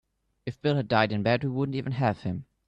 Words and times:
If 0.47 0.59
Bill 0.63 0.77
had 0.77 0.87
died 0.87 1.11
in 1.11 1.21
bed 1.21 1.43
we 1.43 1.51
wouldn't 1.51 1.75
even 1.75 1.91
have 1.91 2.21
him. 2.21 2.45